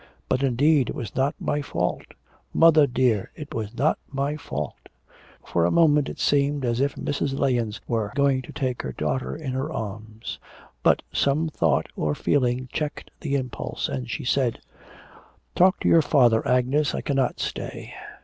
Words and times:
But, 0.27 0.41
indeed, 0.41 0.89
it 0.89 0.95
was 0.95 1.15
not 1.15 1.35
my 1.39 1.61
fault. 1.61 2.15
Mother, 2.55 2.87
dear, 2.87 3.29
it 3.35 3.53
was 3.53 3.77
not 3.77 3.99
my 4.11 4.35
fault.' 4.35 4.89
For 5.45 5.63
a 5.63 5.69
moment 5.69 6.09
it 6.09 6.17
seemed 6.17 6.65
as 6.65 6.81
if 6.81 6.95
Mrs. 6.95 7.37
Lahens 7.37 7.79
were 7.87 8.11
going 8.15 8.41
to 8.41 8.51
take 8.51 8.81
her 8.81 8.93
daughter 8.93 9.35
in 9.35 9.51
her 9.51 9.71
arms. 9.71 10.39
But 10.81 11.03
some 11.13 11.49
thought 11.49 11.85
or 11.95 12.15
feeling 12.15 12.67
checked 12.73 13.11
the 13.19 13.35
impulse, 13.35 13.87
and 13.87 14.09
she 14.09 14.23
said: 14.25 14.57
'Talk 15.53 15.79
to 15.81 15.87
your 15.87 16.01
father, 16.01 16.47
Agnes. 16.47 16.95
I 16.95 17.01
cannot 17.01 17.39
stay.' 17.39 17.93